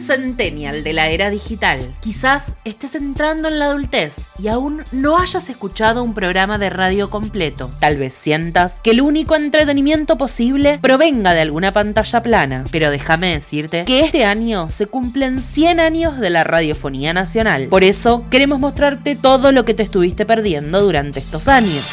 [0.00, 1.94] centennial de la era digital.
[2.00, 7.10] Quizás estés entrando en la adultez y aún no hayas escuchado un programa de radio
[7.10, 7.70] completo.
[7.80, 12.64] Tal vez sientas que el único entretenimiento posible provenga de alguna pantalla plana.
[12.70, 17.68] Pero déjame decirte que este año se cumplen 100 años de la radiofonía nacional.
[17.68, 21.86] Por eso queremos mostrarte todo lo que te estuviste perdiendo durante estos años.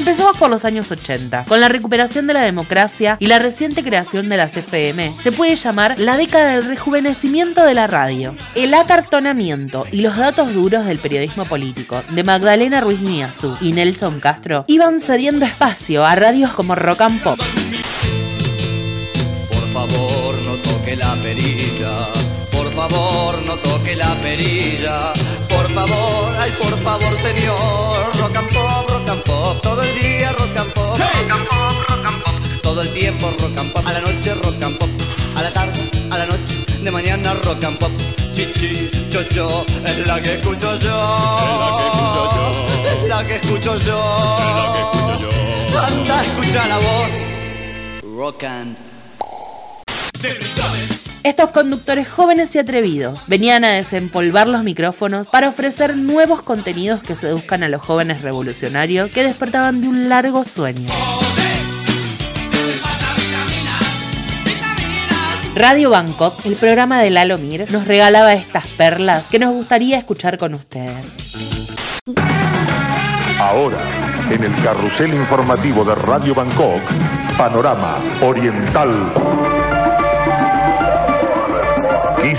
[0.00, 1.44] Empezamos por los años 80.
[1.44, 5.54] Con la recuperación de la democracia y la reciente creación de las FM, se puede
[5.56, 8.34] llamar la década del rejuvenecimiento de la radio.
[8.54, 14.20] El acartonamiento y los datos duros del periodismo político de Magdalena Ruiz Niazú y Nelson
[14.20, 17.38] Castro iban cediendo espacio a radios como Rock and Pop.
[19.50, 22.06] Por favor, no toque la perilla.
[22.50, 25.12] Por favor, no toque la perilla.
[25.50, 27.99] Por favor, ay, por favor, señor.
[36.90, 37.92] De mañana rock and pop.
[38.34, 40.98] Chichi, cho, cho, es la que escucho yo.
[42.90, 44.00] Es la que escucho yo.
[44.38, 45.78] Es la que escucho yo.
[45.78, 47.10] Anda, escucha la voz.
[48.16, 48.76] Rock and
[51.22, 57.14] Estos conductores jóvenes y atrevidos venían a desempolvar los micrófonos para ofrecer nuevos contenidos que
[57.14, 60.88] seduzcan a los jóvenes revolucionarios que despertaban de un largo sueño.
[65.60, 70.38] Radio Bangkok, el programa de Lalo Mir, nos regalaba estas perlas que nos gustaría escuchar
[70.38, 71.36] con ustedes.
[73.38, 73.76] Ahora,
[74.30, 76.80] en el carrusel informativo de Radio Bangkok,
[77.36, 79.49] Panorama Oriental.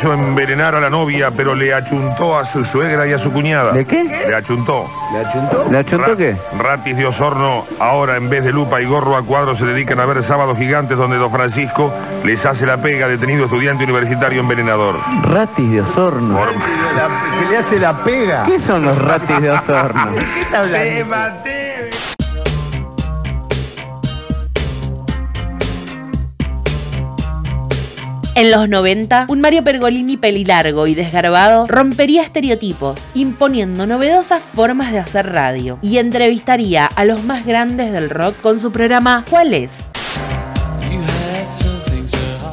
[0.02, 3.72] Quiso envenenar a la novia, pero le achuntó a su suegra y a su cuñada.
[3.72, 4.04] ¿De qué?
[4.28, 4.88] Le achuntó.
[5.14, 5.68] ¿Le achuntó?
[5.70, 6.36] ¿Le achuntó Ra- qué?
[6.58, 10.08] Ratis de Osorno, ahora en vez de lupa y gorro a cuadro, se dedican a
[10.08, 15.00] ver sábados gigantes donde Don Francisco les hace la pega, detenido estudiante universitario envenenador.
[15.22, 16.36] Ratis de Osorno.
[16.36, 18.42] Por- que le hace la pega.
[18.42, 20.14] ¿Qué son los ratis de Osorno?
[20.34, 21.06] ¿Qué está hablando?
[28.34, 35.00] En los 90, un Mario Pergolini pelilargo y desgarbado rompería estereotipos, imponiendo novedosas formas de
[35.00, 39.92] hacer radio, y entrevistaría a los más grandes del rock con su programa ¿Cuál es?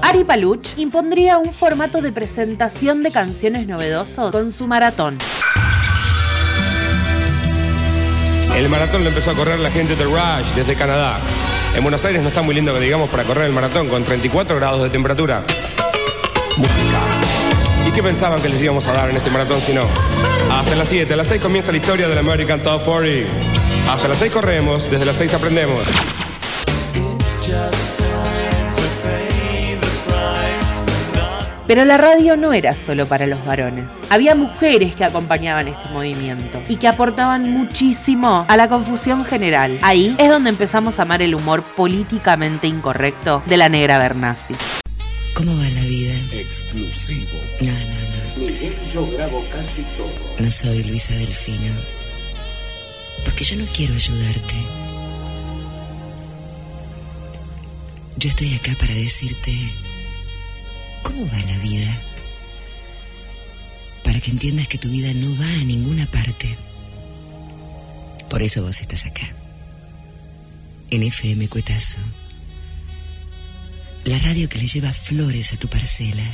[0.03, 5.17] Ari Paluch impondría un formato de presentación de canciones novedosos con su maratón.
[8.53, 11.21] El maratón lo empezó a correr la gente de Rush desde Canadá.
[11.77, 14.57] En Buenos Aires no está muy lindo que digamos para correr el maratón con 34
[14.57, 15.45] grados de temperatura.
[16.59, 17.87] Música.
[17.87, 19.85] ¿Y qué pensaban que les íbamos a dar en este maratón si no?
[20.51, 23.93] Hasta las 7, a las 6 comienza la historia del American Top 40.
[23.93, 25.87] Hasta las 6 corremos, desde las 6 aprendemos.
[31.69, 34.03] Pero la radio no era solo para los varones.
[34.11, 39.79] Había mujeres que acompañaban este movimiento y que aportaban muchísimo a la confusión general.
[39.83, 44.55] Ahí es donde empezamos a amar el humor políticamente incorrecto de la negra Bernasi.
[45.35, 46.08] ¿Cómo va la vida?
[46.33, 47.39] Exclusivo.
[47.61, 48.47] No, no, no.
[48.47, 50.37] Miguel, yo grabo casi todo.
[50.39, 51.73] No soy Luisa Delfino.
[53.25, 54.55] Porque yo no quiero ayudarte.
[58.17, 59.55] Yo estoy acá para decirte
[61.03, 61.97] cómo va la vida.
[64.05, 66.57] Para que entiendas que tu vida no va a ninguna parte.
[68.29, 69.33] Por eso vos estás acá.
[70.91, 71.99] En FM Cuetazo.
[74.09, 76.25] La radio que le lleva flores a tu parcela.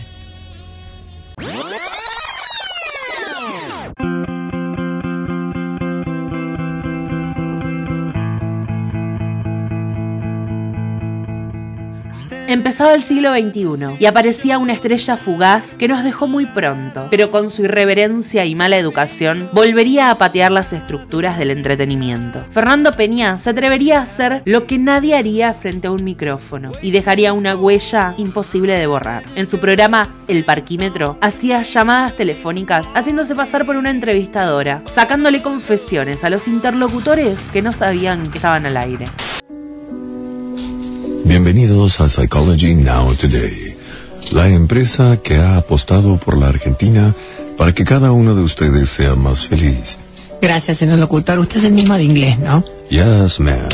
[12.46, 17.30] Empezaba el siglo XXI y aparecía una estrella fugaz que nos dejó muy pronto, pero
[17.30, 22.44] con su irreverencia y mala educación volvería a patear las estructuras del entretenimiento.
[22.50, 26.90] Fernando Peña se atrevería a hacer lo que nadie haría frente a un micrófono y
[26.90, 29.24] dejaría una huella imposible de borrar.
[29.36, 36.24] En su programa El Parquímetro hacía llamadas telefónicas haciéndose pasar por una entrevistadora, sacándole confesiones
[36.24, 39.06] a los interlocutores que no sabían que estaban al aire.
[41.44, 43.76] Bienvenidos a Psychology Now Today,
[44.30, 47.14] la empresa que ha apostado por la Argentina
[47.58, 49.98] para que cada uno de ustedes sea más feliz.
[50.40, 51.38] Gracias, señor locutor.
[51.38, 52.64] Usted es el mismo de inglés, ¿no?
[52.88, 53.68] Yes, ma'am.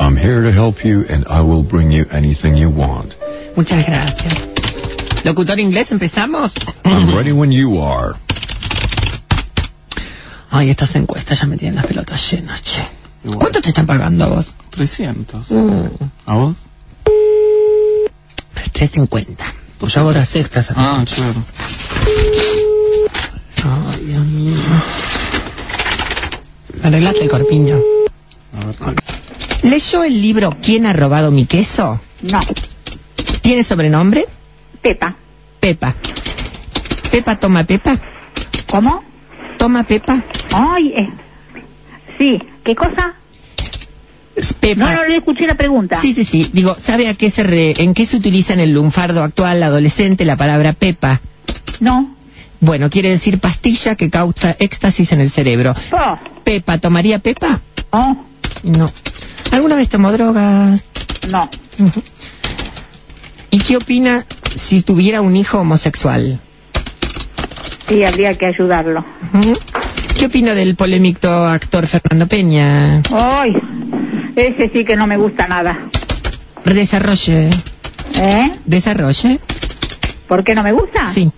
[0.00, 3.12] I'm here to help you and I will bring you anything you want.
[3.56, 4.34] Muchas gracias.
[5.22, 6.52] ¿Locutor inglés empezamos?
[6.86, 8.14] I'm ready when you are.
[10.50, 12.80] Ay, estas encuestas ya me tienen las pelotas llenas, che.
[13.38, 14.54] ¿Cuánto te están pagando a vos?
[14.70, 15.50] 300.
[15.50, 15.86] Mm,
[16.24, 16.56] ¿A vos?
[18.70, 19.44] 350.
[19.78, 20.72] Pues hago las sextas.
[20.76, 21.44] Ah, claro.
[23.64, 24.56] Ay, Dios mío.
[26.82, 27.80] Arreglate el corpiño.
[29.62, 32.00] ¿Leyó el libro ¿Quién ha robado mi queso?
[32.22, 32.40] No,
[33.42, 34.26] ¿Tiene sobrenombre?
[34.80, 35.14] Pepa.
[35.60, 35.94] Pepa.
[37.10, 37.98] ¿Pepa toma Pepa?
[38.70, 39.02] ¿Cómo?
[39.58, 40.22] ¿Toma Pepa?
[40.52, 41.10] Ay, eh.
[42.18, 43.14] Sí, ¿qué cosa?
[44.60, 44.80] Pepa.
[44.80, 45.96] No, no le escuché la pregunta.
[46.00, 46.50] Sí, sí, sí.
[46.52, 50.24] Digo, ¿sabe a qué se re- en qué se utiliza en el lunfardo actual adolescente
[50.24, 51.20] la palabra Pepa?
[51.80, 52.14] No.
[52.60, 55.74] Bueno, quiere decir pastilla que causa éxtasis en el cerebro.
[55.92, 57.60] Oh, ¿Pepa tomaría Pepa?
[57.90, 58.16] oh,
[58.62, 58.90] No.
[59.50, 60.82] ¿Alguna vez tomó drogas?
[61.30, 61.48] no.
[63.50, 64.24] ¿Y qué opina
[64.54, 66.40] si tuviera un hijo homosexual?
[67.88, 69.04] Sí, habría que ayudarlo.
[70.18, 73.02] ¿Qué opina del polémico actor Fernando Peña?
[73.12, 73.52] Ay,
[74.48, 75.78] ese sí que no me gusta nada.
[76.64, 77.50] Desarrolle.
[78.16, 78.52] ¿Eh?
[78.64, 79.40] Desarrolle.
[80.28, 81.06] ¿Por qué no me gusta?
[81.12, 81.30] Sí.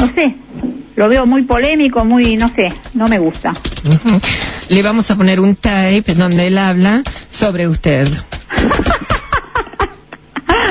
[0.00, 0.34] No sé.
[0.96, 3.52] Lo veo muy polémico, muy, no sé, no me gusta.
[4.68, 8.08] Le vamos a poner un tape donde él habla sobre usted.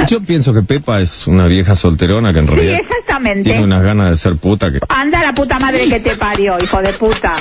[0.10, 3.44] Yo pienso que Pepa es una vieja solterona que en Sí, realidad exactamente.
[3.44, 4.80] tiene unas ganas de ser puta que...
[4.90, 7.36] Anda la puta madre que te parió, hijo de puta.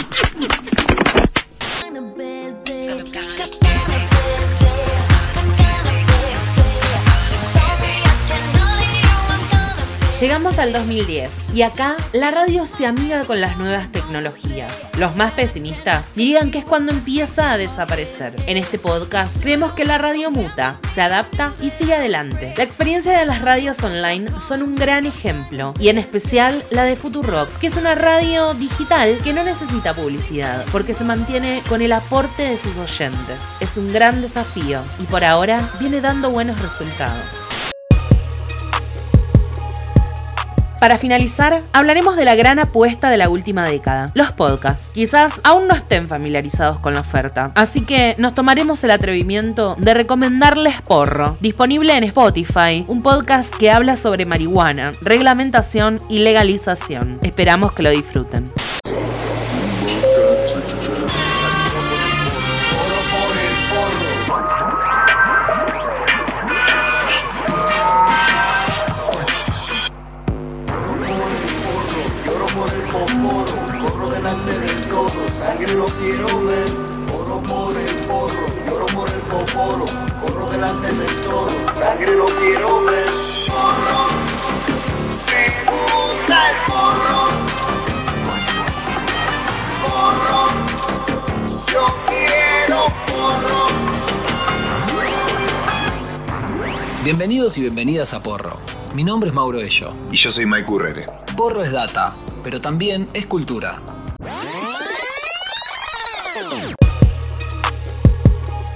[10.23, 14.73] Llegamos al 2010 y acá la radio se amiga con las nuevas tecnologías.
[14.97, 18.37] Los más pesimistas dirían que es cuando empieza a desaparecer.
[18.47, 22.55] En este podcast creemos que la radio muta, se adapta y sigue adelante.
[22.57, 26.95] La experiencia de las radios online son un gran ejemplo y en especial la de
[26.95, 31.91] Futurock, que es una radio digital que no necesita publicidad porque se mantiene con el
[31.91, 33.41] aporte de sus oyentes.
[33.59, 37.62] Es un gran desafío y por ahora viene dando buenos resultados.
[40.83, 44.91] Para finalizar, hablaremos de la gran apuesta de la última década, los podcasts.
[44.93, 49.95] Quizás aún no estén familiarizados con la oferta, así que nos tomaremos el atrevimiento de
[49.95, 57.21] recomendarles Porro, disponible en Spotify, un podcast que habla sobre marihuana, reglamentación y legalización.
[57.23, 58.47] Esperamos que lo disfruten.
[73.45, 76.69] Poporo, corro delante de todo, sangre lo quiero ver.
[77.13, 79.85] Oro por el porro, lloro por el poporo,
[80.21, 83.07] corro delante de todos, sangre lo quiero ver.
[83.49, 84.07] Porro,
[85.29, 87.23] me gusta el porro.
[89.87, 90.43] Porro,
[91.73, 93.67] yo quiero porro.
[97.05, 98.59] Bienvenidos y bienvenidas a Porro.
[98.95, 99.93] Mi nombre es Mauro Ello.
[100.13, 101.07] Y yo soy Mike Urrere.
[101.37, 103.81] Porro es data, pero también es cultura.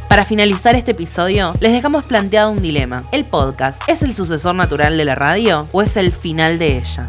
[0.08, 3.04] Para finalizar este episodio, les dejamos planteado un dilema.
[3.12, 7.06] ¿El podcast es el sucesor natural de la radio o es el final de ella?